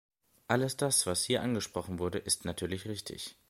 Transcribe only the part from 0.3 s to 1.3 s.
Alles das, was